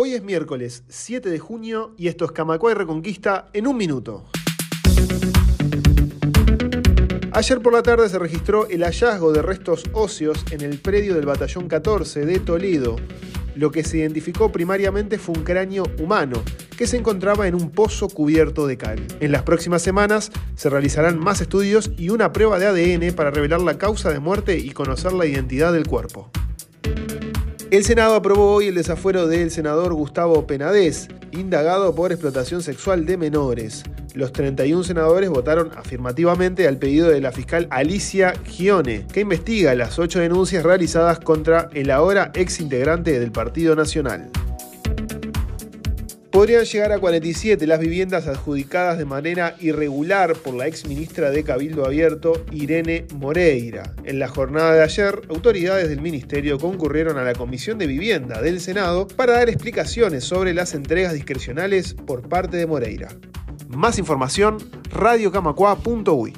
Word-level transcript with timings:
Hoy 0.00 0.14
es 0.14 0.22
miércoles 0.22 0.84
7 0.86 1.28
de 1.28 1.40
junio 1.40 1.92
y 1.96 2.06
esto 2.06 2.24
es 2.24 2.30
Camacuay 2.30 2.72
Reconquista 2.72 3.48
en 3.52 3.66
un 3.66 3.76
minuto. 3.76 4.26
Ayer 7.32 7.60
por 7.60 7.72
la 7.72 7.82
tarde 7.82 8.08
se 8.08 8.16
registró 8.20 8.68
el 8.68 8.84
hallazgo 8.84 9.32
de 9.32 9.42
restos 9.42 9.82
óseos 9.92 10.44
en 10.52 10.60
el 10.60 10.78
predio 10.78 11.16
del 11.16 11.26
Batallón 11.26 11.66
14 11.66 12.26
de 12.26 12.38
Toledo. 12.38 12.94
Lo 13.56 13.72
que 13.72 13.82
se 13.82 13.98
identificó 13.98 14.52
primariamente 14.52 15.18
fue 15.18 15.36
un 15.36 15.42
cráneo 15.42 15.82
humano 16.00 16.44
que 16.76 16.86
se 16.86 16.96
encontraba 16.96 17.48
en 17.48 17.56
un 17.56 17.72
pozo 17.72 18.08
cubierto 18.08 18.68
de 18.68 18.78
cal. 18.78 19.04
En 19.18 19.32
las 19.32 19.42
próximas 19.42 19.82
semanas 19.82 20.30
se 20.54 20.70
realizarán 20.70 21.18
más 21.18 21.40
estudios 21.40 21.90
y 21.98 22.10
una 22.10 22.32
prueba 22.32 22.60
de 22.60 22.66
ADN 22.66 23.16
para 23.16 23.32
revelar 23.32 23.62
la 23.62 23.78
causa 23.78 24.12
de 24.12 24.20
muerte 24.20 24.58
y 24.58 24.70
conocer 24.70 25.12
la 25.12 25.26
identidad 25.26 25.72
del 25.72 25.88
cuerpo. 25.88 26.30
El 27.70 27.84
Senado 27.84 28.14
aprobó 28.14 28.54
hoy 28.54 28.68
el 28.68 28.76
desafuero 28.76 29.26
del 29.26 29.50
senador 29.50 29.92
Gustavo 29.92 30.46
Penadez, 30.46 31.08
indagado 31.32 31.94
por 31.94 32.12
explotación 32.12 32.62
sexual 32.62 33.04
de 33.04 33.18
menores. 33.18 33.82
Los 34.14 34.32
31 34.32 34.84
senadores 34.84 35.28
votaron 35.28 35.70
afirmativamente 35.76 36.66
al 36.66 36.78
pedido 36.78 37.10
de 37.10 37.20
la 37.20 37.30
fiscal 37.30 37.68
Alicia 37.70 38.32
Gione, 38.46 39.06
que 39.12 39.20
investiga 39.20 39.74
las 39.74 39.98
ocho 39.98 40.18
denuncias 40.18 40.64
realizadas 40.64 41.20
contra 41.20 41.68
el 41.74 41.90
ahora 41.90 42.30
ex 42.34 42.58
integrante 42.60 43.20
del 43.20 43.32
Partido 43.32 43.76
Nacional. 43.76 44.30
Podrían 46.38 46.62
llegar 46.66 46.92
a 46.92 47.00
47 47.00 47.66
las 47.66 47.80
viviendas 47.80 48.28
adjudicadas 48.28 48.96
de 48.96 49.04
manera 49.04 49.56
irregular 49.58 50.36
por 50.36 50.54
la 50.54 50.68
ex 50.68 50.86
ministra 50.86 51.32
de 51.32 51.42
Cabildo 51.42 51.84
Abierto, 51.84 52.44
Irene 52.52 53.08
Moreira. 53.16 53.92
En 54.04 54.20
la 54.20 54.28
jornada 54.28 54.72
de 54.72 54.84
ayer, 54.84 55.22
autoridades 55.30 55.88
del 55.88 56.00
ministerio 56.00 56.60
concurrieron 56.60 57.18
a 57.18 57.24
la 57.24 57.34
Comisión 57.34 57.76
de 57.76 57.88
Vivienda 57.88 58.40
del 58.40 58.60
Senado 58.60 59.08
para 59.08 59.32
dar 59.32 59.48
explicaciones 59.48 60.22
sobre 60.22 60.54
las 60.54 60.74
entregas 60.74 61.12
discrecionales 61.12 61.94
por 61.94 62.28
parte 62.28 62.56
de 62.56 62.68
Moreira. 62.68 63.08
Más 63.66 63.98
información, 63.98 64.58
radiocamacua.uy. 64.92 66.34